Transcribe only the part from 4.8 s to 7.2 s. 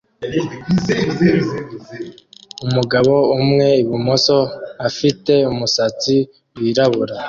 afite umusatsi wirabura